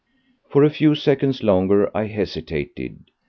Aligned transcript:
For 0.49 0.63
a 0.63 0.71
few 0.71 0.95
seconds 0.95 1.43
longer 1.43 1.95
I 1.95 2.05
hesitated. 2.07 3.03